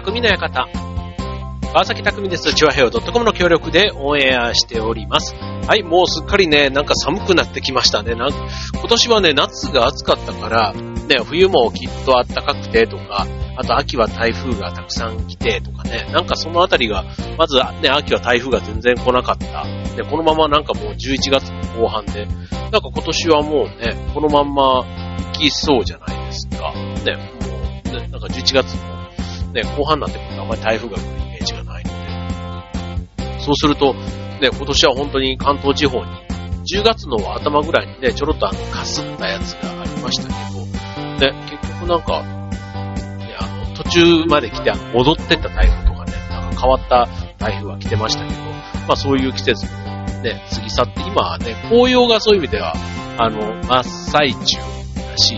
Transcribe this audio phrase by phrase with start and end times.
[0.00, 0.68] 匠の館。
[1.72, 2.54] 川崎匠です。
[2.54, 5.34] チュアヘオ .com の協力でオンエアしております。
[5.34, 8.14] はい、もうすっかりね、なんか寒くなってきましたね。
[8.14, 13.26] なん今年はね、夏が暑かったから、ね、冬もきっと暖かくてとか、
[13.56, 17.04] あと秋は台風がたくさん来てとかね、なんかそのあたりが、
[17.36, 19.64] まずね、秋は台風が全然来なかった。
[19.96, 24.84] で、このままなんかもう11月の後半で、なんか今年はもうね、このまんま
[25.32, 26.72] 行きそうじゃないですか。
[26.72, 28.97] ね、もう、ね、なんか11月の
[29.62, 36.10] ね、後半になってくるとあんまり台風が来るイメージがないので、そうすると、ね、今年は本当に関東地方に、
[36.72, 48.40] 10月の頭ぐらいにね、ちょろっとあの、かすったやつがありましたけど、ね、結局なんか、ね、あの、途中まで来て、戻ってった台風とかね、なんか変わった台風は来てましたけど、
[48.86, 49.72] まあそういう季節も
[50.22, 52.74] ね、過ぎ去って、今はね、紅葉がそういう意味では、
[53.18, 55.34] あの、真っ最中だし、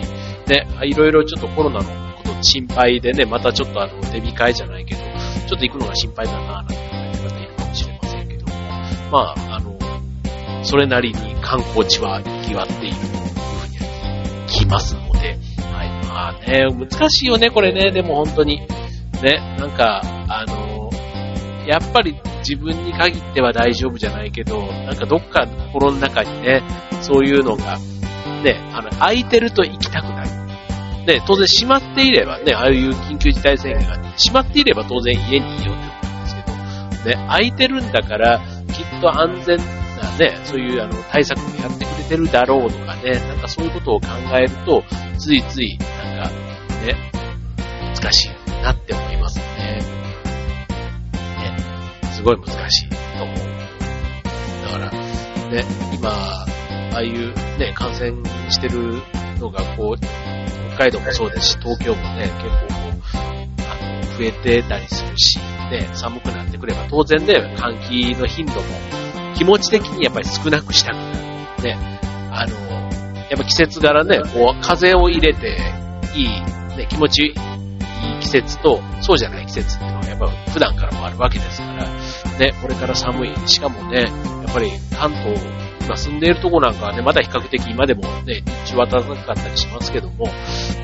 [0.46, 2.09] ね、いろいろちょっとコロナの
[2.42, 5.00] 心配でね、またちょっとあの、手控えじゃないけど、
[5.48, 8.52] ちょっと行くのが心配だなぁ、なんて言われているかもしれませんけども、
[9.10, 9.78] まあ、あの、
[10.62, 15.38] それなりに観光地は賑わっているというふうに聞きますので、
[15.72, 16.06] はい。
[16.06, 18.60] まあね、難しいよね、これね、でも本当に。
[19.22, 20.90] ね、なんか、あの、
[21.66, 26.62] やっぱり自分に限っては大丈夫じゃないけど、なんかどっか心の中にね、
[27.02, 27.78] そういうのが、
[28.42, 30.39] ね、あの、空いてると行きたくなる。
[31.10, 38.40] ね、当然閉まっていればね、ああいう緊急事態宣言が、閉まっていれば当然家にいようって思うんですけど、ね、空いてるんだから、
[38.72, 39.64] きっと安全な
[40.18, 44.84] ね、そういうあの対策もやってくれてるだろうとかね、なんかそういうことを考えると、
[45.18, 46.30] ついつい、なんか、
[46.86, 47.10] ね、
[47.96, 49.80] 難しいなって思いますね。
[51.38, 51.56] ね、
[52.12, 52.88] すごい難しい
[53.18, 53.36] と思う。
[54.64, 54.90] だから、
[55.50, 56.46] ね、今、あ
[56.96, 58.12] あいうね、感染
[58.50, 59.02] してる
[59.40, 60.19] のがこう、
[60.80, 65.38] 海道もそうですし、東京もね、結構こう、あの、増えてたりするし、
[65.70, 68.60] ね、寒くなってくれば当然ね、換気の頻度も
[69.36, 71.12] 気持ち的にやっぱり少なくしたくな
[71.58, 71.62] る。
[71.64, 72.00] ね、
[72.32, 72.56] あの、
[73.28, 75.58] やっぱ季節柄ね、こう、風を入れて
[76.14, 76.28] いい、
[76.78, 77.34] ね、気持ちいい
[78.20, 81.84] 季節と、そうじゃない季節っていうのはやっぱ普段からもあるわけですから、
[82.38, 83.36] ね、これから寒い。
[83.46, 85.59] しかもね、やっぱり関東
[85.90, 90.26] 今住んでいるとこなんかはね、まだ比較的今でもね、日中は暖かかったりしますけども、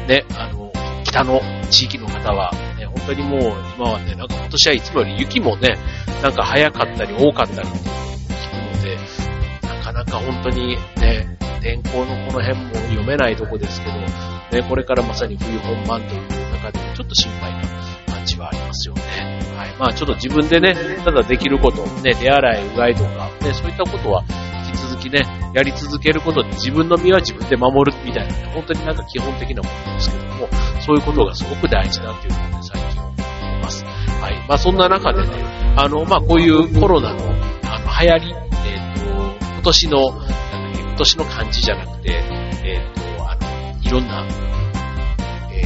[0.09, 0.73] ね、あの、
[1.05, 1.41] 北の
[1.71, 3.41] 地域の方は、ね、本当にもう
[3.77, 5.79] 今はね、なんか今年はいつもより雪もね、
[6.25, 7.97] なんか早かったり多かったりっていうのを
[8.35, 8.99] 聞くので、
[9.69, 17.63] なかなか本当にね、天候のこの辺も読めないとこですけど、ね、これからまさに冬本番という中でもちょっと心配な
[18.13, 19.03] 感じはありますよね。
[19.57, 19.77] はい。
[19.79, 20.75] まあちょっと自分でね、
[21.05, 24.25] ただできること、ね、手洗い、うがいとか、ね、そういったことは
[24.97, 25.23] 続きね、
[25.55, 30.49] やり続けることで自分の身は自分で守るみたいな、本当になんか基本的なものですけども、
[30.81, 33.85] そういうことがすごく大事だっていうのをね、最近思います。
[33.85, 34.49] はい。
[34.49, 35.29] まあそんな中でね、
[35.77, 37.21] あの、まあこういうコロナの、
[37.65, 38.35] あの、流行り、
[38.65, 42.13] えっ、ー、と、今年の、なんだっけ、今年の漢字じゃなくて、
[42.65, 44.25] えっ、ー、と、あの、いろんな、
[45.53, 45.63] え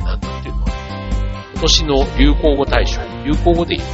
[0.00, 0.66] ー、なんだっていうの
[1.52, 3.92] 今年の流行語大賞、流行語でいいのか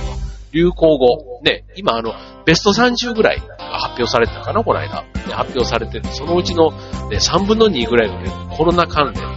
[0.53, 1.41] 流行語。
[1.43, 2.15] ね、今あの、
[2.45, 3.43] ベスト30ぐらい
[3.73, 5.03] 発表されてたかな、この間。
[5.03, 6.05] ね、発表されてる。
[6.13, 9.31] そのうちの、ね、3分の2ぐらいがね、コロナ関連の、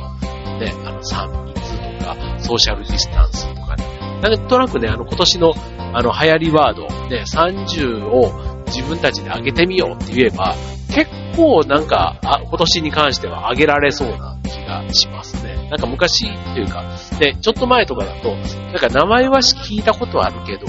[0.59, 3.85] ね、あの、3密とか、ソーシャルディスタンスとかね。
[4.21, 5.53] なんとなくね、あの、今年の、
[5.93, 10.55] あの、流行りワード、ね、30を自分たちで上げてみようって言えば、
[10.93, 15.69] 結構なんか、あ今年に関しては上げられそうな気がしますね。
[15.69, 16.83] なんか昔というか、
[17.19, 20.67] ね、ちょっと前とかだと、なんか名前は聞いたことあるけど、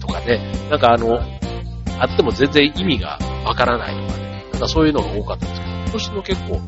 [0.00, 0.40] とかね、
[0.70, 1.20] なんかあの、
[1.98, 6.60] あっても全然意味がわからないとかね、なんかそういうのが多かったんですけど、今年の結構、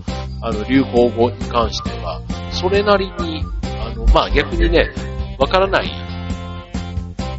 [0.42, 2.20] あの、流行語に関しては、
[2.52, 3.44] それなりに、
[3.80, 4.90] あの、まあ逆にね、
[5.38, 5.90] わからない、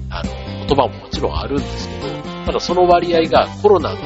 [0.09, 2.07] あの、言葉ももちろんあるんですけど、
[2.45, 3.97] ただその割合がコロナの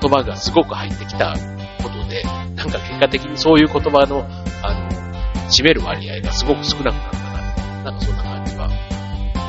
[0.00, 1.34] 言葉がすごく入ってきた
[1.82, 2.22] ことで、
[2.54, 4.26] なんか結果的にそういう言葉の、
[4.62, 4.90] あの、
[5.48, 8.70] 占める割合がすごく少なくなったな、なんかそんな感じは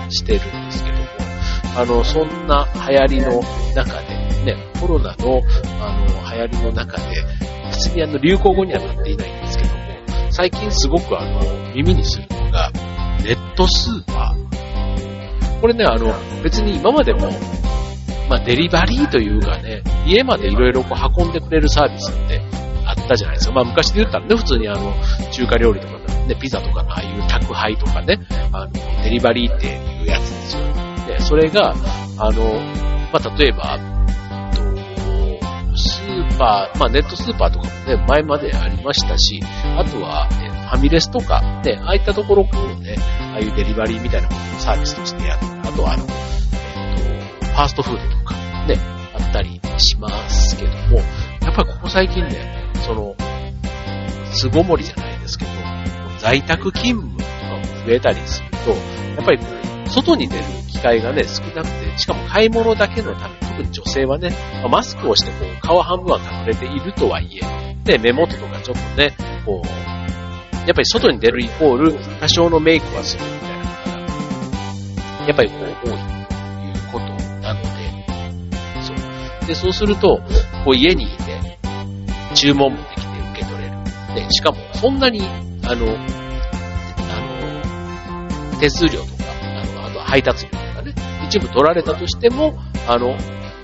[0.09, 1.31] してるんですけども、
[1.75, 3.41] あの、そんな流行りの
[3.75, 5.41] 中で、ね、コロナの、
[5.79, 7.03] あの、流行りの中で、
[7.69, 9.81] 別にあの、流行語にはなっていないんですけども、
[10.31, 11.41] 最近すごくあの、
[11.73, 12.71] 耳にするのが、
[13.23, 15.62] ネットスーパー。
[15.62, 16.13] これね、あの、
[16.44, 17.29] 別に今までも、
[18.29, 22.41] まあ、デリバリーというかね、家までいろいろこう運んでくれるサービスって
[22.85, 23.53] あったじゃないですか。
[23.53, 24.94] まあ、昔で言ったらね、普通にあの、
[25.31, 25.94] 中華料理とか
[26.27, 28.19] ね、ピザとかのああいう宅配とかね、
[28.51, 28.71] あの、
[29.03, 30.81] デリバリーっていうやつですよ。
[31.12, 31.74] で、それが、
[32.18, 32.60] あの、
[33.12, 33.78] まあ、例えば、
[35.75, 39.42] スーパー、まあ、ネットスーパーとかもね、前までありましたし、
[39.78, 42.46] あとは、えファミレスとか、ね、ああいったところを
[42.80, 42.96] ね、
[43.34, 45.40] ああいうデリバリーみたいなことをサービスとしてやる。
[45.63, 48.36] あとはあの、えっ、と、ファーストフードとか、
[48.68, 48.78] ね、
[49.13, 50.98] あったりしますけども、
[51.42, 53.16] やっぱりここ最近ね、その、
[54.31, 55.52] 巣ごもりじゃないですけど、
[56.19, 59.40] 在宅勤務とかも増えたりすると、やっぱり
[59.91, 64.31] 外に出る機会がね、少なくて、しかも買い物だけのため、特に女性はね、
[64.69, 69.13] マスクをしてこう、顔半分は隠れているとはいえ、で、目元とかちょっとね、
[69.45, 69.67] こう、
[70.59, 73.91] やっぱり外に出るイコール、多少のメイクはするみたいな方
[75.19, 75.97] が、やっぱりこう、多いという
[76.91, 77.05] こと
[77.41, 77.67] なので、
[78.81, 79.47] そう。
[79.47, 80.21] で、そうすると、
[80.63, 81.57] こう家にいて、
[82.33, 83.01] 注文もできて
[83.33, 83.75] 受け取れる。
[84.15, 85.21] で、しかも、そんなに、
[85.63, 85.99] あの、あ
[88.53, 89.01] の、手数料、
[90.12, 90.94] 配達料とかね、
[91.25, 93.16] 一部取られたとしても、あの、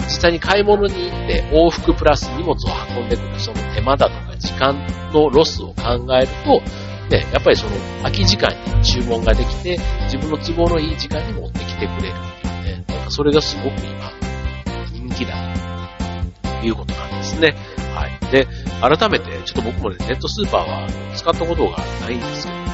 [0.05, 2.55] 実際に買い物に行って往復プラス荷物を
[2.97, 6.61] 運んでくるその手間だとか時間のロスを考えると、
[7.09, 7.71] ね、やっぱりその
[8.03, 14.09] 空き時間に注文ができて、自分の都合のいい時間に持ってきてくれるっていうね、なんかそれがすごく今、
[14.93, 15.33] 人気だ
[16.61, 17.55] ということなんですね。
[17.93, 18.31] はい。
[18.31, 18.47] で、
[18.79, 22.66] 改めて、ちょっと僕もね、ネットスーパーは使ったことがないんですけど、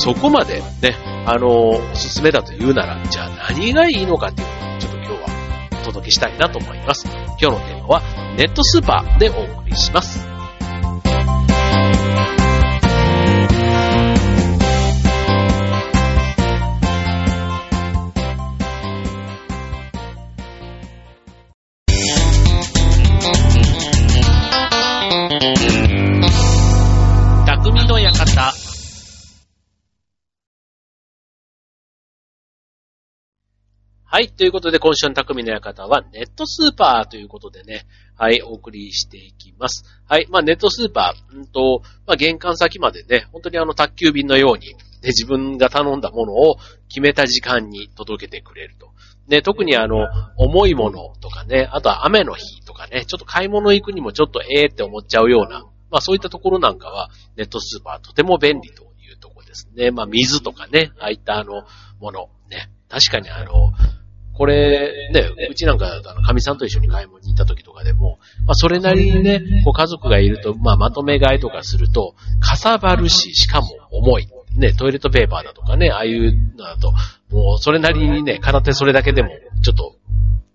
[0.00, 7.06] そこまでね、あの、おすすめだと言うなら、じゃあ何がいいのかっていうのをちょっと今日はお届けしたいなと思います。
[7.06, 8.02] 今日のテーマは、
[8.34, 10.29] ネットスーパーでお送りします。
[34.12, 34.28] はい。
[34.28, 37.86] ということで、今週の匠の館は、ネットスーパーということでね、
[38.16, 39.84] はい、お送りしていきます。
[40.08, 40.26] はい。
[40.28, 44.74] まあ、ネットスーパー、うんと、まあ、玄関先までね、本当にあの、宅急便のように、ね、
[45.04, 46.56] 自分が頼んだものを
[46.88, 48.90] 決めた時間に届けてくれると。
[49.28, 59.92] ね、特にあの、重いものとかね、あとは雨の日とかね、ちょっと買い物行くにもちょっとええって思っちゃうような、まあそういったところなんかは、ネットスーパーとても便利というところですね。
[59.92, 61.62] まあ水とかね、ああいったあの、
[62.00, 63.72] もの、ね、確かにあの、
[64.40, 74.28] これ、ね、うちなんか、あの、神さんと一緒に買い物に行った時とかでも、まあ、それなりにね、こう、家族がいると、まあ、まとめ買いとかすると、かさばるし、しかも重い。
[74.56, 76.90] ね、トイレットペーパーだとかね、ああいうのだと、
[77.28, 79.28] もう、それなりにね、片手それだけでも、
[79.62, 79.96] ちょっと、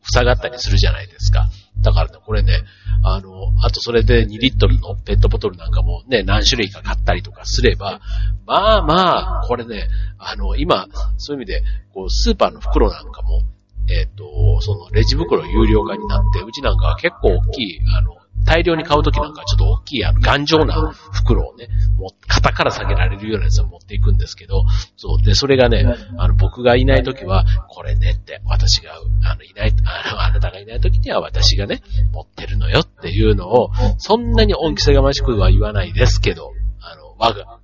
[0.02, 1.48] 塞がったりするじゃないですか。
[1.82, 2.64] だからね、これね、
[3.04, 3.30] あの、
[3.62, 8.02] あとそれで2リットルのペットボトルなんかもね、何種類か買ったりとかすれば、
[8.48, 13.44] まあまあ、これね、あの、今、そういう意味で、こう、スーパーの袋なんかも、
[13.90, 18.16] えっ、ー、と、そのレジ袋有料化になって、うちなんかは結構大きい、あの、
[18.46, 20.76] 大量に買うときなんかちょっと大きい、あの、頑丈な
[21.12, 21.68] 袋をね、
[21.98, 24.66] もう肩から下げられるようなやつを持っていくんですけど、
[24.98, 25.22] そう。
[25.24, 25.84] で、それがね、
[26.18, 28.94] あの、僕がいないときは、これねって、私が、
[29.24, 31.82] あの、いない、あの、あなたがいないときには私がね、
[32.14, 37.60] 持ってるのよっていうのを、そんなに恩着せがましくは言わないですけど、あの、我が、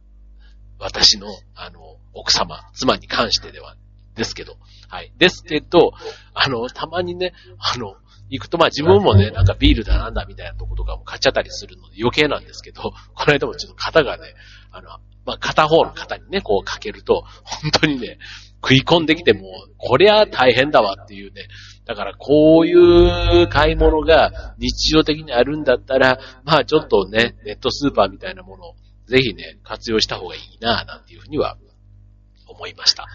[0.80, 1.80] 私の、あの、
[2.14, 3.76] 奥様、妻に関してでは
[4.22, 4.58] ですけど。
[4.88, 5.12] はい。
[5.18, 5.94] ですけど、
[6.34, 7.96] あの、たまにね、あの、
[8.30, 12.94] 行くと、まあ自分もね、なんかビールだなんだみたいなとことかも買っちゃったりするので余計なんですけど、こ
[13.28, 14.36] の間もちょっと肩がね、
[14.72, 14.90] あの、
[15.26, 18.20] まあ片方の肩にね、こうかけると、本当にね、
[18.64, 19.42] 食い込んできても、
[19.78, 21.48] こりゃ大変だわっていうね。
[21.86, 28.76] だからこういう買い物が日常的にあるんだったら、まあちょっとね、ネットスーパーみたいなものを
[29.08, 31.58] ぜひね、活用した方がいいなぁなんていうふうには
[32.52, 33.08] 思いました。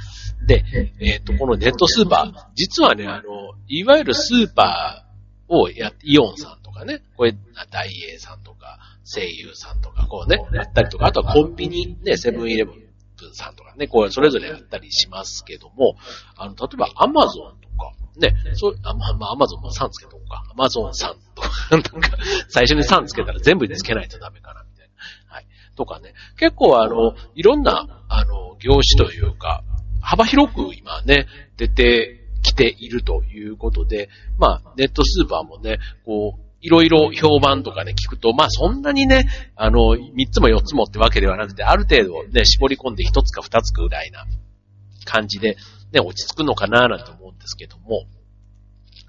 [0.47, 0.65] で、
[1.01, 7.35] えっ、ー、と、このネットスーパー、実はね、あの、いわゆるスーパーをや、イオンさんとかね、これ、
[7.71, 12.87] ダイエーさんとか、声優さんとか、こうね、やったりとか、あとはコンビニ、ね、セブンイレブン
[13.33, 15.97] さんとかね、こう、それぞれやったりしますけども、
[16.37, 20.43] あの、例えばアマゾンとか、ね、そう、あまあ、アマゾンも3つけとこうか。
[20.51, 21.91] アマゾンさんとか、 なんか、
[22.49, 24.89] 最初に3つけたら全部につけないとダメかな、みたい
[25.29, 25.35] な。
[25.35, 25.47] はい。
[25.77, 29.63] とかね、結構あの、いろんな、あの、業種というか、
[30.01, 34.09] 幅広く今ね、出てきているということで、
[34.39, 44.27] まあ、ネットスーパーもね、こう、いろいろ評判とかね、聞くと、まあそんなにね、あの、三つも四つもってわけではなくて、ある程度ね、絞り込んで一つか二つぐらいな
[45.05, 45.57] 感じで、
[45.93, 48.07] ね、落ち着くのかななんて思うんですけども、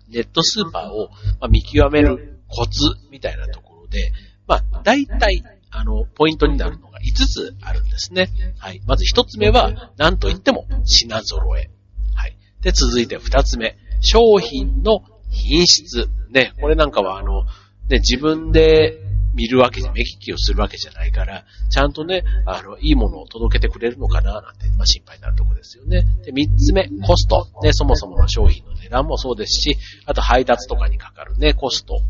[0.09, 1.09] ネットスーパーを、
[1.49, 2.79] 見極めるコツ
[3.11, 4.11] みたいなところで、
[4.45, 8.29] まあ、大体、あの、ポイントになるのが5つあるんですね。
[8.57, 8.81] はい。
[8.85, 11.69] まず1つ目は、何と言っても品揃え。
[12.15, 12.37] はい。
[12.61, 16.09] で、続いて2つ目、商品の品質。
[16.31, 17.43] ね、これなんかはあの、
[17.89, 18.99] ね、自分で
[19.37, 26.05] 見るわけじゃ、目利きをするわけじゃないから、ちゃんとね、あの、いいものを届けてくれるのかな、なんて、まあ、心配になるとこですよね。
[26.25, 27.47] で、三つ目、コスト。
[27.61, 32.01] ね、そもそもの商品の値段もそうですし、あと配達とかにかかるね、コスト。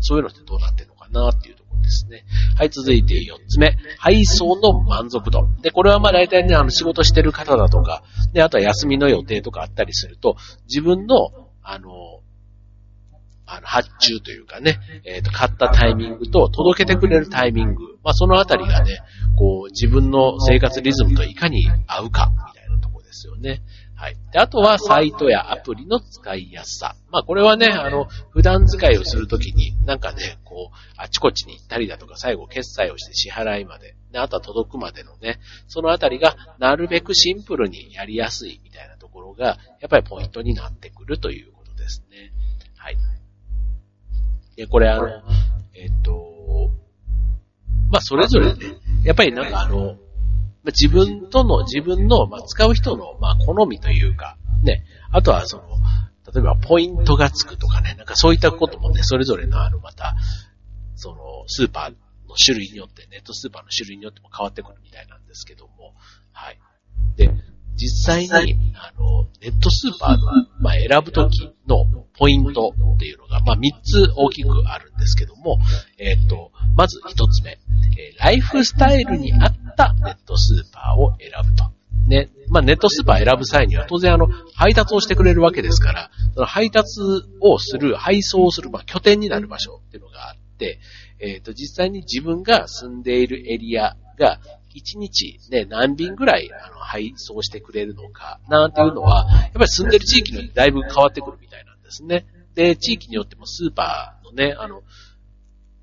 [0.00, 2.24] そういうのってどうなってるのかな、っていうとですね。
[2.56, 5.48] はい、続いて四つ目、配送の満足度。
[5.62, 10.36] で、これはまあ大体ね、あの、仕事してる方だとか、で、あとは休みの予定とかあったりすると、
[10.66, 11.30] 自分の、
[11.62, 12.20] あの、
[13.46, 19.00] あの、発注というかね、えっ、ー、と、買ったタイミングと届けてくれるタイミング、まあ、そのあたりがね、
[19.38, 23.62] こう、自分の生活リズムといかに合うか、みたいなとこですよね。
[23.96, 24.16] はい。
[24.32, 26.96] で、あとは、サイトやアプリの使いやすさ。
[27.10, 42.32] まあ、これはね、あの、普段使いをするときに、なんかね、こう、あちこちに行ったりだとか、最後決済をして支払いまで、で、あとは届くまでのね、そのあたりが、なるべくシンプルにやりやすいみたいなところが、やっぱりポイントになってくるということですね。
[42.76, 42.96] はい。
[44.54, 45.08] で、これあの、
[45.74, 46.70] えっと、
[47.90, 48.60] まあ、それぞれね、
[49.04, 49.96] やっぱりなんかあの、
[50.66, 55.64] 自分との、自分の、まあ、使う人の、まあ、好みというか、ね、あとはその、
[56.34, 60.16] 例えばポイントがつくとかね、なんかそういったこともね、それぞれのあの、また、
[60.96, 65.94] その、スーパーの種類によって、ネットスーパーの種類によっても変わってくるみたいなんですけども、
[66.32, 66.58] はい。
[67.16, 67.30] で、
[67.76, 70.26] 実際に、あの、ネットスーパーの、
[70.58, 71.86] まあ、選ぶときの
[72.18, 75.58] ポイントっていうのが、まあ、3つ大きくあるんですけども、
[75.98, 81.64] えっ、と、まず1つ目、えー、ライフスタイルに合ったネットスーパーを選ぶと。
[82.06, 82.30] ね。
[82.48, 87.00] まあ、ネットスーパー選ぶ際には当然あの、配達をしてくれるわけですから、その配達
[87.40, 90.78] をする、配送をする、まあ、拠点になる場所っていうのがあって、
[91.18, 94.40] えっ、ー、と、実際に自分が住んでいるエリアが、
[94.74, 102.26] 1日ね、何便ぐらい、あの、配送してくれるのか、なんていうのは、やっぱり住んでる地域によってだいぶ変わってくるみたいなんですね。
[102.54, 104.82] で、地域によってもスーパーのね、あの、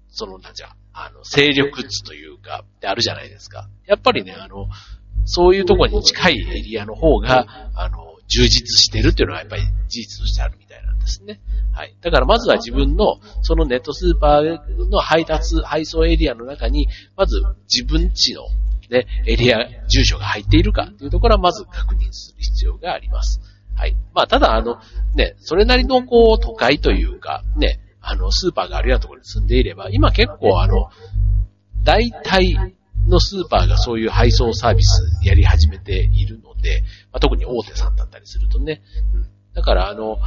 [0.09, 3.69] その、なんじゃ、あの、勢力図というか、ってあるじゃないですか。
[3.85, 4.67] やっぱりね、あの、
[5.25, 11.41] そういうところに近いエリアの方が、あの、充実してるっていうのはやっぱり事実としてあるみたいなんですね。
[11.73, 11.95] はい。
[12.01, 16.87] だからまずは自分の、そのネットスーパーの配達、配送エリアの中に、
[17.17, 18.43] まず自分家の
[18.89, 23.41] ね、エリア、住所が入っているかというところはまず確認する必要があります。
[23.75, 23.95] はい。
[24.13, 24.79] まあ、ただあの、
[25.15, 30.89] ね、それなりのこう、都会というか、ね、あの、スーパーがあるようなところに住んでいれば、今結構あの、
[31.83, 32.75] 大体
[33.07, 38.81] のスーパーがそういう配送サービスやり始めているので、まあ、特に大手さんだったりするとね。
[39.13, 40.17] うん、だからあの、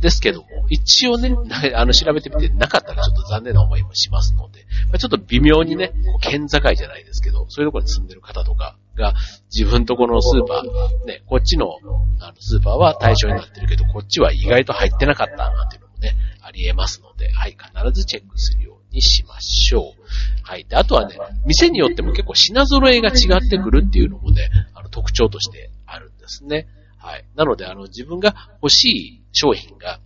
[0.00, 1.34] ですけども、一応ね、
[1.74, 9.14] あの、調べてみてなかったらちょっと残念な思いもしますので、まあ、ちょっと微妙にね、県境じゃないですけど、そういうところに住んでる方とかが、
[9.52, 11.78] 自分とこのスーパー、ね、こっちの
[12.20, 20.02] あのスーパーは対象になってるけど、こっちは意外と入ってなかったなんていうのもね、あり得ますので、はい、必ずチェックするようにしましょう。
[20.42, 20.64] はい。
[20.64, 21.16] で、あとはね、
[21.46, 26.66] 店によっても結構品揃えが違ってくるっていうのもね、あの特徴としてあるんですね。
[26.98, 27.24] はい。
[27.36, 30.00] なので、あの、自分が欲しい商品が、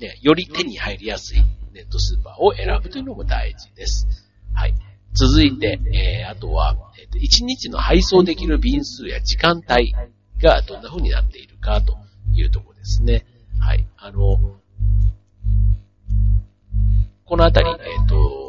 [0.00, 1.38] ね、より手に入りやすい
[1.72, 4.06] ネットスーパーを選ぶというのも大事です。
[4.54, 4.74] はい。
[5.12, 9.94] 続いて、えー、あとは、えーと、1日の配送できる便数や時間帯
[10.42, 11.96] がどんな風になっているかと
[12.34, 13.24] いうところですね。
[13.60, 13.86] はい。
[13.96, 14.58] あの、
[17.26, 18.44] このあたり、えっ、ー、と、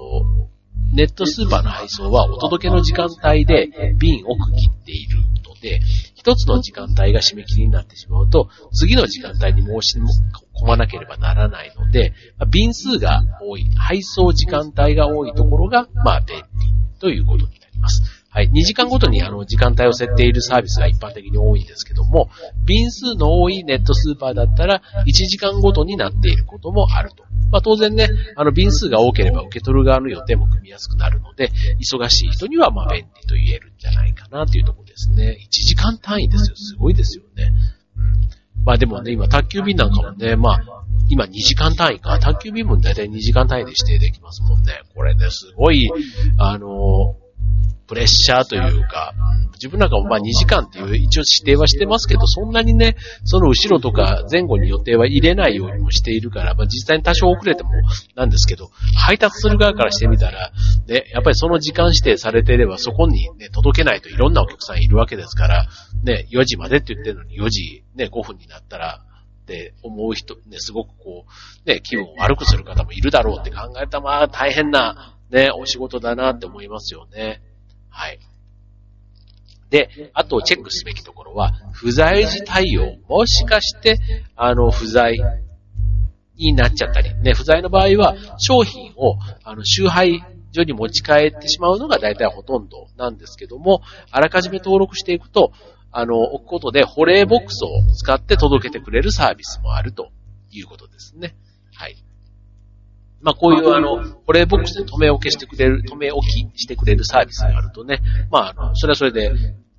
[0.93, 5.17] ネットスーパーの配送はお届けの時間帯で瓶を区切っている
[5.47, 5.81] ので、
[6.15, 12.13] 一つの時間帯が締め切りになってしまうと、次の時間帯に申し込まなければならないので、
[12.49, 16.43] 便数が多い、配送時間帯が多いところが、まあ、便利
[16.99, 18.24] ということになります。
[18.35, 18.49] はい。
[18.49, 22.29] 2時間ごとにあの時間帯を設定いるサービスが一般的に多いんですけども、
[22.65, 27.23] 便数の多いネットスーパーだったら1時間ごとになっていることもあると。
[27.49, 31.49] まあ当然ね、あの便数が多ければ受け取る側の予定も組みやすくなるので、
[31.79, 35.37] 忙しい人にはまあ便利と言えるんじゃないかなというところですね。
[35.41, 36.57] 1時間単位ですよ。
[36.57, 37.53] すごいですよね。
[37.95, 40.61] うん、まあでもね、今宅急便なんかもね、まあ、
[41.07, 42.19] 今2時間単位か。
[42.19, 44.73] 宅急便もだいたい2時間単位で指定できますもんね。
[44.93, 45.89] これね、すごい、
[46.37, 47.15] あの
[47.87, 49.13] プレッシャーというか、
[49.53, 57.69] 自分なんかもまあ2時間っていう一応指定はしてますけど、そんなにね、その後ろとか前後に予定は入れないようにもしているから、まあ実際に多少遅れても
[58.15, 60.51] なんですけど、配達する側からしてみたら、
[60.87, 65.67] ね、やっぱりその時間指定されていればそこにね、届けないといろんなお客さんいるわけですから、
[66.03, 69.05] ね、4時までって言ってるのに4時ね、5分になったら、
[69.45, 77.41] って思う人、ね、すごくこう、ね、気分を悪くする方もいるだろうって考えたら、まあ大変な、ね、お仕事だなって思いますよね。
[77.89, 78.19] はい。
[79.69, 82.97] で、あとチェックすべきところは、不在時対応。
[83.07, 83.97] もしかして、
[84.35, 85.17] あの、不在
[86.35, 95.51] になっちゃったり、ね、不在の場合は、商品を、あの、集配所に持ち帰ってしまうのが大体ほとんどなんですけども、あらかじめ登録していくと、
[95.91, 100.09] あの、置くことで保冷ボックスを使って届けてくれるサービスもあると
[100.51, 101.35] いうことですね。
[101.73, 102.04] はい。
[103.25, 109.33] まあこういうあの、保冷ボックスで止め置きしてくれる、止め置きしてくれるサービスがあるとね、まああの、それはそれで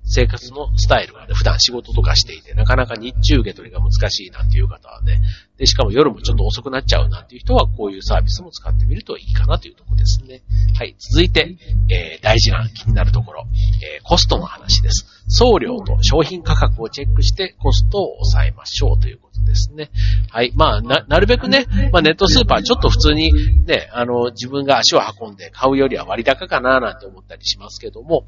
[0.07, 5.21] 生活のスタイルがね、普段仕事とかしていて、なかなか日中受け取りが難しいなんていう方はね、
[5.57, 10.41] で、しかも夜もちょっと遅くなっちゃうなんていう人は、こういうサービスも使ってみるといいかなというところですね。
[10.77, 10.95] はい。
[10.97, 11.57] 続いて、
[11.89, 13.45] えー、大事な気になるところ、
[13.83, 15.05] えー、コストの話です。
[15.27, 19.89] 送料と商品価格をチェックしてコストを抑えましょうということですね。
[20.29, 20.53] はい。
[20.55, 23.33] まあ、な、なるべくね、まあネットスーパーちょっと普通に
[23.65, 28.25] ね、あの、自分が足を運んで買うよりは割高かななんて思ったりしますけども、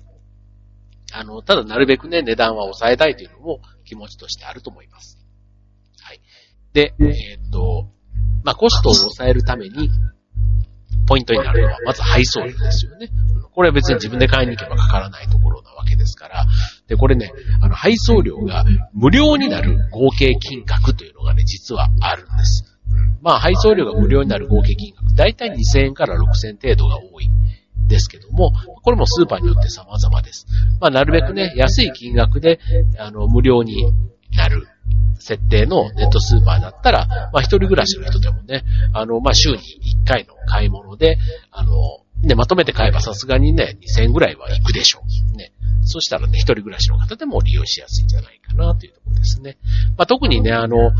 [1.13, 5.17] あの、ただなるべくね、値段は抑えたいというのも気持ちとしてあると思います。
[6.01, 6.21] はい。
[6.73, 7.87] で、えー、っと、
[8.43, 9.89] まあ、コストを抑えるために、
[11.07, 13.09] ポイントになるのは、まず配送料ですよね。
[13.51, 16.45] これは別に自分で買いに行けばかからないところなわけですから。
[16.87, 18.63] で、これね、あの、配送料が
[18.93, 22.79] 無料になる合計金額というのがね、実はあるんです。
[23.21, 27.29] まあ、配送料が無料になる合計金額、だいたい2000円から6000円程度が多い
[27.89, 28.53] ですけども、
[28.83, 30.47] これもスーパーによって様々です。
[30.79, 32.59] まあ、なるべくね、安い金額で、
[32.97, 33.91] あの、無料に
[34.37, 34.67] なる
[35.19, 41.17] 設定のネットスーパーだったら、まあ、一人暮らしの人でもね、あの、まあ、週に1回の買い物で、
[41.51, 41.73] あの、
[42.21, 45.01] ね、まとめて買えばさすがにね、2000円ぐらいは行くでしょ
[45.33, 45.37] う。
[45.37, 45.53] ね。
[45.83, 49.57] そしたらね、一人暮らしの方でも利用しやすいんじゃないかなというところですね。
[49.97, 50.91] まあ、特にね、あの、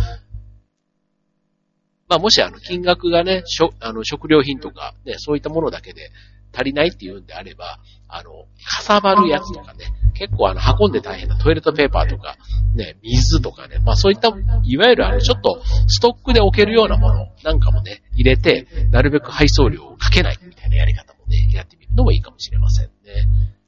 [2.10, 6.10] まあ、もしあの、金額がね、しょ、あの、食料品とか、ね、そういったものだけで、
[6.54, 12.36] 足りないっていうんであれば、あの、かさばるやつとかね、結構あの、運んで大変なトイレットペーパーとか、
[12.76, 14.30] ね、水とかね、まあそういった、
[14.64, 22.92] いわゆるあの、ちょっとストックで置けるようなものなんかもね、入れて、なるべく配送料をかけないみたいなやり方もね、やってみるのもいいかもしれませんね。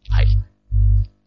[0.10, 0.28] はい。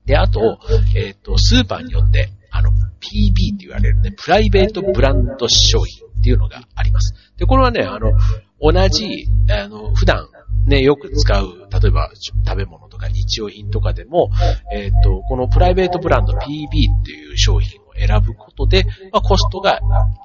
[0.05, 0.59] で、あと、
[0.97, 7.15] えっ、ー、と、スーパーによって、あの、PB って言われるね、プライベートブランド商品っていうのがあります。
[7.37, 8.13] で、これはね、あの、
[8.61, 10.29] 同じ、あの、普段
[10.67, 14.31] ね、よく使う、例えば食べ物とか日用品とかでも、
[14.73, 19.81] えっ、ー、と、このプライベートブランド PB っていう商品を選ぶことで、まあ、コストが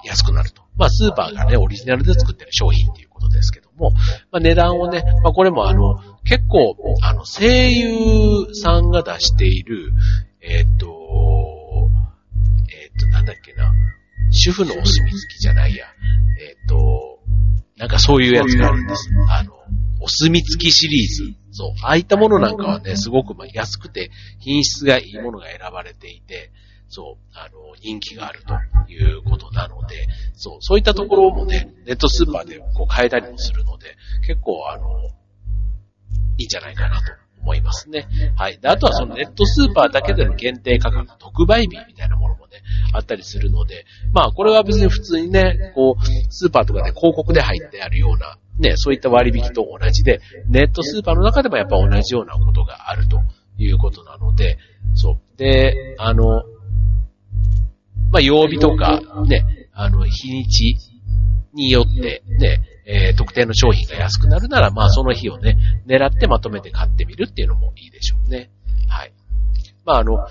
[0.05, 0.61] 安くなると。
[0.77, 3.91] まあ、スーパーがね、オリジナルで作ってる商品っていうことですけども、
[4.31, 9.91] まあ、値段をね、まあ、これもあの、結構、あの、声優さんが出している、
[10.41, 10.87] えっ、ー、と、
[12.71, 13.73] えっ、ー、と、なんだっけな、
[14.31, 15.85] 主婦のお墨付きじゃないや、
[16.39, 17.19] えっ、と、
[17.77, 19.09] なんかそういうやつがあるんです。
[19.29, 19.53] あの、
[20.01, 21.35] お墨付きシリーズ。
[21.51, 21.71] そう。
[21.83, 26.51] ああいったものなんかはね、すごくまあ安くて品質がいいものが選ばれていて、
[26.89, 35.09] そう、あの、人気があるということなので、そう、そういったところもね、ネットスーパーでこう買えたりもするので、結構あの、
[36.37, 37.03] いいんじゃないかなと
[37.41, 38.07] 思いますね。
[38.35, 38.59] はい。
[38.59, 42.61] で、あとはそのネットスーパーだけでの限定価格、特売日みたいなものもね、
[42.93, 53.21] あったりするので、まあこれは別に普通にね、こう、スーパーとかで広告で入ってあるようなね、そういった割引と同じで、ネットスーパーの中でもやっぱ同じようなことがあると
[53.57, 54.57] いうことなので、
[54.95, 55.37] そう。
[55.37, 56.43] で、あの、
[58.11, 60.75] まあ、曜日とか、ね、あの、日にち
[61.53, 68.49] によって、ね、えー、特定の商品が安くなるなら、まあ、その日をね、狙ってまとめて買ってみるっていうのもいいでしょうね。
[68.87, 69.13] はい。
[69.85, 70.27] まあ、あの、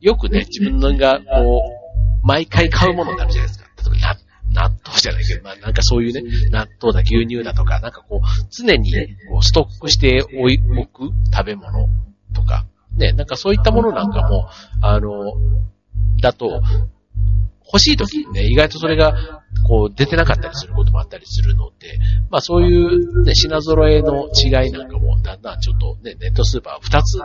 [0.00, 1.62] よくね、自分が、こ
[2.22, 3.68] う、毎回買うものになるじゃないですか。
[3.90, 4.27] 例えば、納
[4.62, 8.92] 豆じゃないけど、まあなんかそういうね、納豆だ、牛乳だとか、なんかこう、常に
[9.30, 11.88] こうストックしておいく食べ物
[12.34, 12.66] とか、
[12.96, 14.48] ね、なんかそういったものなんかも、
[14.82, 15.34] あの、
[16.20, 16.62] だと、
[17.64, 19.37] 欲しい時にね、意外とそれが、
[19.68, 21.98] こう、出てなかったりすることもあったりするので、
[22.30, 27.18] まあそういうね、品揃えの違いなんかも、だんだんちょっとね、ネットスーパー2つ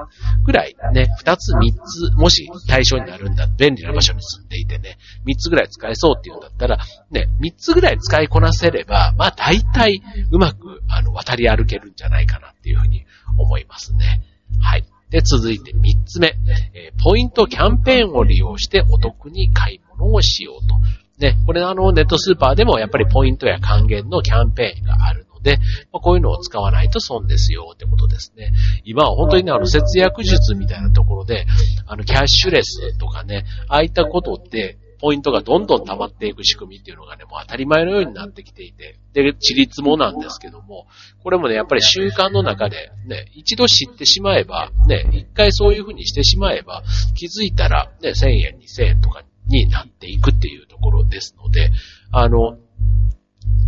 [0.45, 6.79] ぐらいね、2つ3つ、もし対象になるんだ、便利な場所に住んでいてね、3つぐらい使えそうっていうんだったら、
[7.12, 10.01] ね、3つぐらい使いこなせれば、まあ大体
[10.32, 13.06] うまく、あの、渡り歩けるんじゃないかなっていうふうに
[13.38, 14.21] 思いますね。
[14.60, 14.84] はい。
[15.13, 16.36] で、続いて3つ目、
[16.73, 20.75] えー、ポイントキャンペーンを利用してお得に買い物をしようと。
[21.23, 25.57] ね、これあの、ネットスーパーでもやっぱりポイントや還元のキャンペーンがあるので、
[25.93, 28.51] まあ、こういうのを使わないと損ですよってことですね。
[28.83, 31.45] 今は本当にね、あの、節約術みたいなところで、
[31.88, 40.88] あの、キャッシュレスとかね、ああいったことって、ポイントがどんどん溜まっていく仕組みっていうのがね、もう当たり前のようになってきていて、で、地立もなんですけども、
[41.21, 46.83] これもね、やっぱり習慣の中で、ね、一度知ってしまえば、ね、一回そういうふうにしてしまえば、
[47.15, 51.71] 気づいたら、ね、1000円、2000円とかになっていくっていうところですので、
[52.12, 52.58] あの、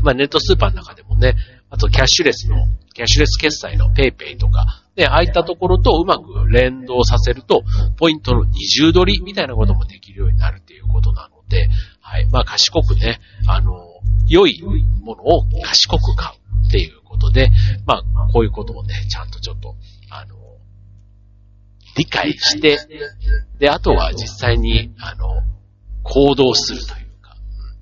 [0.03, 1.35] まあ、ネットスーパーの中でもね、
[1.69, 7.63] あとキャッシュレスの、キャッシュレス決済の PayPay とか、で、ああいったところとうまく連動させると、
[7.97, 12.27] ポイントの二重取りみたいなこともできるようになるっていうことなので、はい。
[12.27, 13.73] まあ、賢くね、あの、
[14.27, 14.61] 良い
[15.01, 17.51] ものを賢く買うっていうことで、
[17.85, 19.75] まあ、こういうことをね、ちゃんとちょっと、
[20.09, 20.35] あの、
[21.97, 22.77] 理解して、
[23.59, 25.41] で、あとは実際に、あの、
[26.05, 27.35] 行動するというか、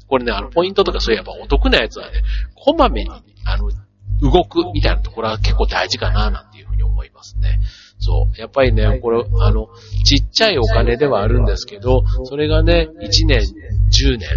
[0.08, 2.24] これね、あの、ポイントとかそういえばお得なやつはね、
[2.56, 3.10] こまめに、
[3.46, 3.70] あの、
[4.22, 7.60] 動くみたいなところは結構大事かな、なんていうふうに思いますね。
[8.00, 8.40] そう。
[8.40, 9.68] やっぱりね、これ、あの、
[10.06, 13.40] ちっちゃいお金ではあるんですけど、それがね、1年、
[13.92, 14.30] 10年、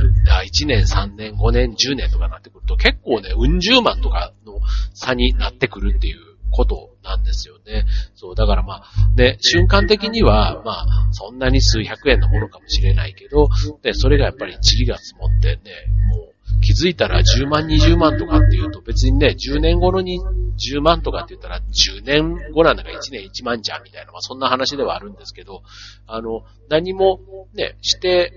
[0.45, 4.59] 1年、3年、5年、10年とかなってくると、結構ね、うん十万とかの
[4.95, 7.85] 差になってくるっていうことなんですよね。
[8.15, 8.83] そう、だからまあ、
[9.17, 13.49] ね、瞬間的には、まあ、そんなに数百円のものかもしれないけど、
[13.83, 15.73] で、それがやっぱり塵が積もってね、
[16.15, 25.63] もう、気づいたら10万、20万とかっていうと別にね、10年後のに10万とかって言ったら10年後なんだか1年1万じゃんみたいな、まあそんな話ではあるんですけど、
[26.07, 27.21] あの、何も
[27.55, 28.33] ね、して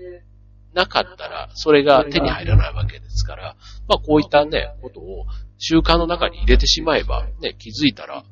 [0.74, 3.56] なかったら、それが手に入らないわけですから、
[3.88, 5.26] まあこういったね、ことを
[5.58, 8.22] 習慣の中に入れてしまえば、ね、気づいたら、っ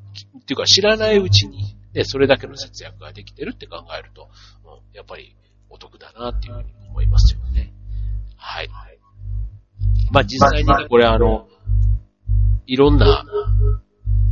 [0.45, 4.29] ていうか知らないうちに、ね、それだけの節約ができてるって考えると、
[4.65, 5.37] うん、やっぱり
[5.69, 7.73] お得だなっていうふうに思いますよね。
[8.37, 8.69] はい。
[10.11, 11.49] まあ実際にね、これあの、
[12.67, 13.25] いろんな、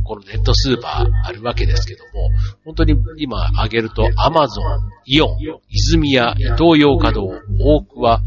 [0.07, 2.29] このネットスーパーあるわけですけども、
[2.63, 4.63] 本当に今挙げると、アマゾン、
[5.05, 5.37] イオン、
[5.69, 7.25] 泉屋、伊東洋華堂、
[7.59, 8.21] 大桑、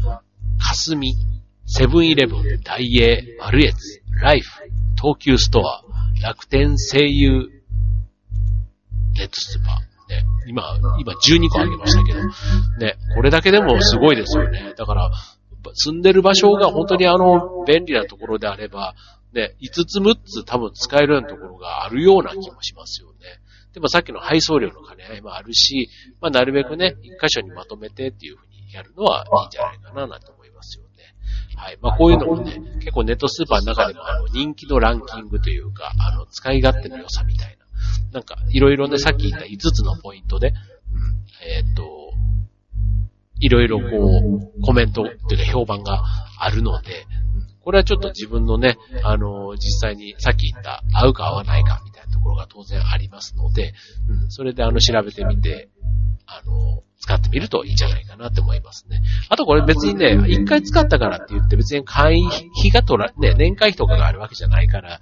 [0.59, 1.15] 霞、
[1.65, 4.49] セブンイレブン、ダイエー、マルエツ、ライフ、
[4.95, 5.83] 東急ストア、
[6.21, 7.49] 楽天、声優、
[9.17, 9.91] ネットスーパー。
[10.11, 10.63] ね、今、
[10.99, 12.19] 今12個あげましたけど、
[12.79, 14.73] ね、これだけでもすごいですよね。
[14.77, 15.09] だから、
[15.73, 18.93] 住んでる場所が本当にあの、便利なところであれば、
[19.33, 23.17] ね、5つ6つ多分使えるようなところがあるような気もしますよね。
[23.73, 25.89] でもさっきの配送料の兼ね合いもあるし、
[26.19, 31.15] まあなるべくね、一箇所にまとめてっていうふうにやるのはいいんじゃないかななんて思いますよね。
[31.55, 31.77] はい。
[31.81, 37.61] まあこういうのもね、結構ネットスーパーの中でもあの人気のランキングというか、あの使い勝手の良さみたいな。
[38.11, 40.55] なんかいろいろね、さっき言った5つのポイントで、うん、
[41.47, 42.11] えっ、ー、と、
[43.39, 46.03] いろいろこう、コメントというか評判が
[46.39, 47.05] あるので、
[47.63, 53.73] これはちょっと自分のね、あの、実際にさっき言った合うか合わないかみたいなところが当然ありますので、
[54.09, 55.69] うん、それであの調べてみて、
[56.25, 59.01] あの、使ってみるといいんじゃないかなって思いますね。
[59.29, 65.01] あとこれ別にね、一回使ったからって言って別に会員費が取ら、ね、年会費とかがあるわけじゃないから、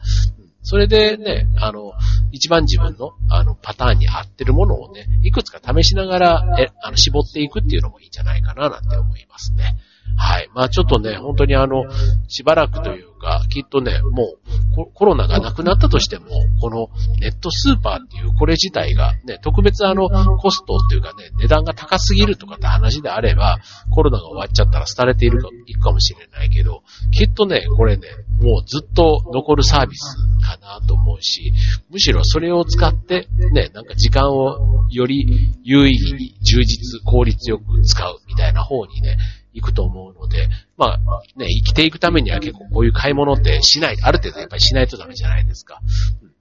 [0.62, 1.94] それでね、あの、
[2.32, 9.78] 一番自分の、あの、パターンに合ってるものをね、いくつか試しながら、え、あの、絞っていくっていうのもいいんじゃないかな、なんて思いますね。
[10.18, 10.50] はい。
[10.54, 11.84] まあちょっとね、本当にあの、
[12.28, 14.36] しばらくというか、きっとね、も
[14.78, 16.26] うコロナがなくなったとしても、
[16.62, 23.60] このネットスーパーっていうこれ自体がね、特別あの、コストっていうかね、値段が高すぎるとかって話であれば、
[23.92, 28.08] コロナが終わっちゃったら廃れているか、いくかもしれないけど、きっとね、これね、
[28.42, 31.54] もうずっと残るサービスかなと思うし、
[31.90, 39.18] むしろそれを使って、ね、なんか時間をより有意義に充実、効率よく使うみたいな方にね、
[39.60, 41.00] 行くと思うので、まあ、
[41.36, 45.80] ね、生きていくためには結構こういう買い物ってしない、ある程度やっぱりしないとダメじゃないですか。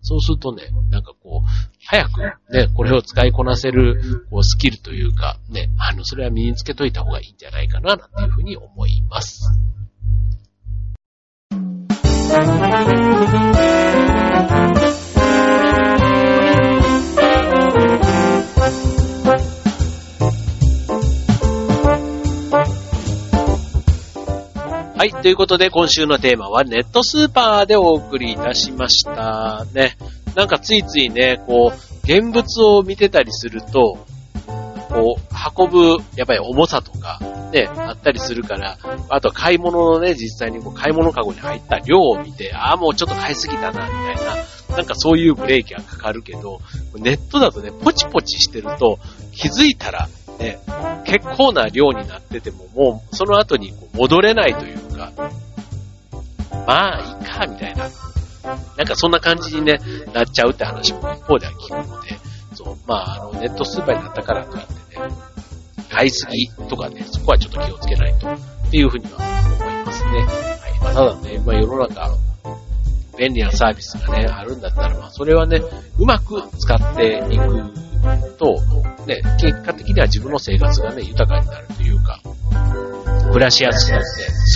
[0.00, 1.48] そうするとね、なんかこう、
[1.85, 9.50] 早くね、これを使いこなせる、こう、スキルというか、ね、あの、それは身につけといた方がいいんじゃないかな、なんていうふうに思います。
[24.99, 25.13] はい。
[25.13, 29.65] ということで、今週のテーマはネットスーパーでお送りいたしました。
[29.73, 29.97] ね。
[30.35, 34.05] なんかついついね、こう、現物を見てたりすると、
[34.89, 37.21] こう、運ぶ、やっぱり重さとか、
[37.53, 38.77] ね、あったりするから、
[39.09, 44.17] あと買い物のね、実際にこう買い物カゴに入った量を見て、ああ、もうちょっと買いすぎたな、みたい
[44.69, 46.59] な、なんかそういうブレーキがかかるけど、
[46.97, 48.99] ネットだとね、ポチポチしてると、
[49.31, 50.09] 気づいたら、
[50.41, 50.59] ね、
[51.05, 55.13] 結構な量になってても、もうその後にこう戻れないというか、
[56.67, 57.89] まあ、いいか、みたいな。
[58.77, 59.79] なんかそんな感じにね、
[60.13, 62.19] なっちゃうって話も一方では聞くので、
[62.55, 65.09] そう、まあ、あの、ネットスーパーになったからといってね、
[65.91, 70.11] 買いすぎとかね、そこはちょっと気をつけないと、っていうふうには思いますね。
[70.11, 70.81] はい。
[70.83, 72.17] まあ、ただね、まあ世の中、
[73.19, 75.61] 便利なサービスがね、あるんだったら、まあ、それはね、
[75.99, 78.55] うまく使っていくと、
[79.07, 82.21] ね、結果的には自分の生活がね、豊かになるというか、
[83.29, 84.07] 暮らしやすくなって、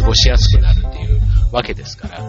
[0.00, 1.20] 過ごしやすくなるっていう
[1.52, 2.20] わけですから、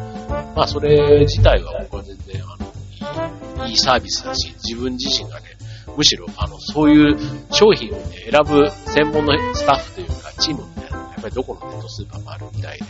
[0.55, 5.45] まあそれ自体は僕は全然、あのいいサービスだし、自分自身がね、
[5.95, 7.17] むしろ、あの、そういう
[7.51, 12.85] 商品をね、選ぶ専門のスタッフというか、チームみたいなのが、やっぱりどこのネットスーパーもあるみたいで、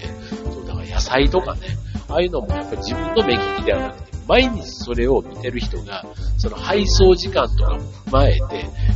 [0.51, 1.61] そう、だから野菜とかね、
[2.07, 6.05] ああいうのもやっぱり自分の目利きではなくて、毎日それを見てる人が、
[6.37, 8.41] その配送時間とかも踏まえて、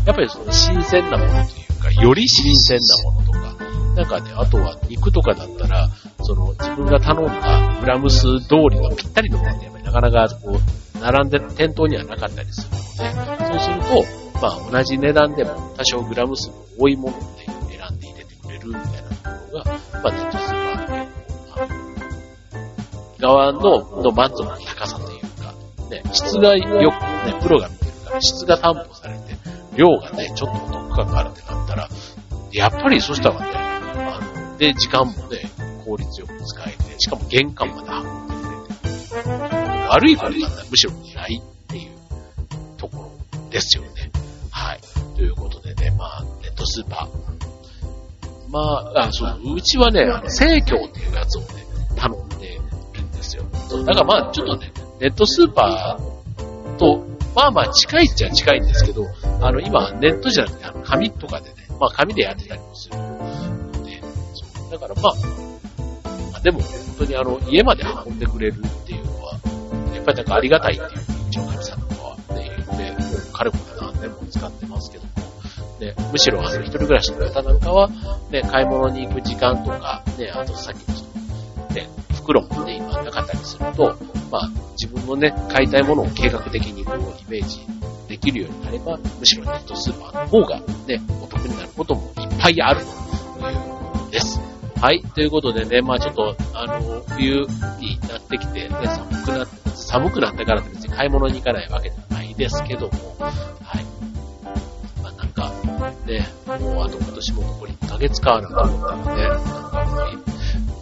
[0.06, 3.37] やっぱりその新鮮なものというか、より新鮮なものとか、
[3.98, 5.90] なんかね、あとは肉とかだったら、
[6.22, 21.68] その自分が頼んだグラム数通りのぴったりのものってやっぱりなかなかこう、並んで店頭にはなかったりするので、そうすると、まあ同じ値段でも多少グラム数の多いものをね、選んで入れてくれるみたいなところが、まあネットスーパーで、まあ、
[23.20, 23.62] 側の
[24.04, 25.56] の満足の高さというか、
[25.90, 29.36] ね、質がよくね、プロが見てるから質が担保されて、
[29.76, 31.90] 量がね、ちょっとお得感があるってなったら、
[32.52, 35.50] やっぱりそしたらね、あの、で、時間もね、
[35.86, 39.30] 効率よく使えて、しかも玄関まで運んでくれて、
[39.90, 41.92] 悪いことなんだむしろ嫌いっていう
[42.78, 44.12] ところですよね。
[44.52, 44.80] はい。
[45.16, 47.38] ということでね、まあ、ネットスーパー。
[48.50, 51.48] まあ、あ、そう、うちはね、あの、生協っていうやつをね、
[51.96, 52.60] 頼んで
[52.94, 53.44] るんですよ。
[53.70, 57.06] そう、だからまあ、ちょっとね、ネットスーパーと、
[57.36, 59.06] まあまあ近いっちゃ近いんですけど、
[59.42, 62.98] あの、今、ネットじゃなくて、あの、紙とかでね、まあ紙でやってたりもする、
[64.72, 65.10] だからま
[66.36, 69.40] あ、でも、本当にあの、家まで運んでくれるっていうのは、
[69.94, 75.10] やっぱりなんかありがたいっていうふうに、うちの神さんとかはね、言って、もう彼も何年も使ってますけども、
[75.80, 77.90] ね、むしろあの、一人暮らしの方なんかは、
[78.30, 83.96] ね、買い物に行く時間とか、ね、あとさっきのその、ね、袋もね、今なかったりすると、
[84.32, 84.50] まあ、
[84.80, 87.66] 自分のね、買いたいものを計画的にこう、イメージ
[88.08, 92.82] できるようになれば、むしろネットスーパーの方がね、お得になることもいっぱいある
[93.40, 93.77] という。
[94.82, 95.02] はい。
[95.02, 97.48] ということでね、まあちょっと、あの、冬
[97.80, 103.32] になってきて、ね、寒くなって、寒くなったからって別に買い物に行かないわけではないですけども、は
[103.80, 103.86] い。
[105.02, 105.52] まあなんか、
[106.06, 106.28] ね、
[106.60, 110.10] もうあと今年も残り1ヶ月かなと思ったらね、なんかもう、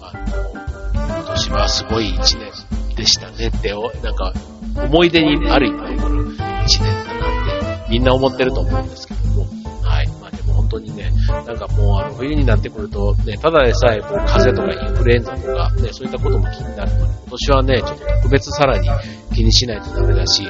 [0.01, 4.33] あの、今年はすごい1年でしたねって、なんか、
[4.75, 9.14] 思い出にある意味残る1年だなって、みんな思ってると思うんですけど
[11.43, 18.89] なんかもうあの冬になってくると、ね、ただでさえこう風邪とかインフルエンザとか、ね、そういったことも気になるので、今年はね、ちょっと特別さらに
[19.33, 20.49] 気にしないとダメだし、ね、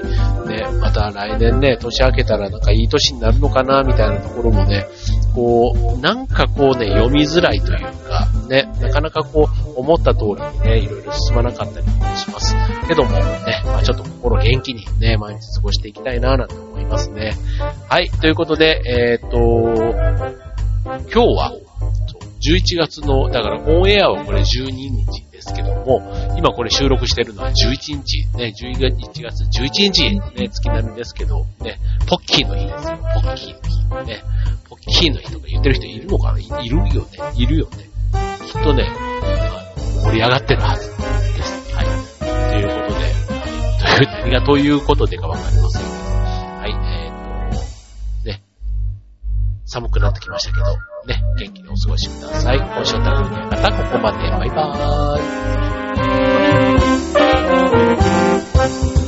[0.80, 4.86] また来年ね、年明けたらなんかいい年になるのかな、みたいなところもね、
[5.34, 12.56] こう、なんかこうね、読みづらいというか、ね、なかなかこう、思った通りにね、いろいろ進まなかったりもします。
[12.88, 17.34] けども、ね、まあちょっと心元気にね、毎日過ごしていきたいな、なんて思いますね。
[17.90, 20.45] はい、ということで、えー、っと、
[20.86, 21.52] 今日は、
[22.42, 26.04] 11月の、だからオンエアはこれ12日ですけども、
[26.38, 27.54] 今これ収録してるのは11
[28.04, 34.08] 日、ね、11月11日、ね、月並みですけど、ね、ポッキーの日ですよ、ポッキーの日。
[34.12, 34.24] ね、
[34.70, 36.40] ポッキーの日とか言ってる人いるのかな？
[36.40, 37.90] いるよね、いるよね。
[38.46, 38.94] きっとね、あ
[40.04, 40.94] の盛り上がってるはずで
[41.44, 41.74] す。
[41.74, 41.86] はい。
[42.52, 43.06] ということで、
[43.84, 45.95] はい、という、何がどういうことでかわかりません
[49.76, 52.58] 寒くなってきましたけど、ね、元気にお過ごしください。
[52.58, 54.20] 今週の匠の方、ここまで。
[54.32, 59.05] バイバーイ。